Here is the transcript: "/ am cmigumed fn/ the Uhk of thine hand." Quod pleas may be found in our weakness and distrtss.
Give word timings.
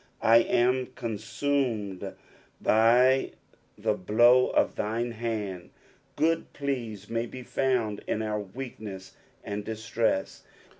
"/ 0.17 0.21
am 0.23 0.87
cmigumed 0.87 1.99
fn/ 1.99 2.13
the 2.59 3.31
Uhk 3.93 4.53
of 4.55 4.75
thine 4.75 5.11
hand." 5.11 5.69
Quod 6.17 6.51
pleas 6.53 7.07
may 7.07 7.27
be 7.27 7.43
found 7.43 8.01
in 8.07 8.23
our 8.23 8.39
weakness 8.39 9.15
and 9.43 9.63
distrtss. 9.63 10.41